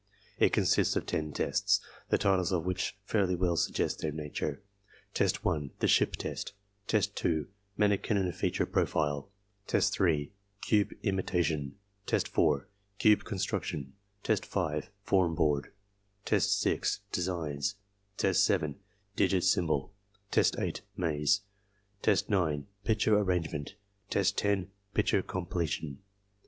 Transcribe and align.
It 0.39 0.51
consists 0.51 0.95
of 0.95 1.05
ten 1.05 1.31
tests, 1.31 1.79
the 2.09 2.17
titles 2.17 2.51
of 2.51 2.65
which 2.65 2.97
fairly 3.05 3.35
well 3.35 3.55
suggest 3.55 3.99
their 3.99 4.11
nature: 4.11 4.63
test 5.13 5.45
1, 5.45 5.73
the 5.77 5.87
ship 5.87 6.13
test; 6.15 6.53
test 6.87 7.15
2, 7.17 7.47
manikin 7.77 8.17
and 8.17 8.33
feature 8.33 8.65
profile; 8.65 9.29
test 9.67 9.93
3, 9.93 10.33
cube 10.61 10.89
imitation; 11.03 11.75
test 12.07 12.27
4, 12.29 12.67
cube 12.97 13.25
construction; 13.25 13.93
test 14.23 14.43
5, 14.43 14.89
formboard; 15.05 15.67
test 16.25 16.59
6, 16.61 17.01
designs; 17.11 17.75
test 18.17 18.43
7, 18.43 18.79
digit 19.15 19.43
symbol; 19.43 19.93
test 20.31 20.57
8, 20.57 20.81
maze; 20.97 21.41
test 22.01 22.27
9, 22.27 22.65
picture 22.83 23.19
arrangement; 23.19 23.75
test 24.09 24.35
10, 24.39 24.71
picture 24.95 25.21
completion. 25.21 25.99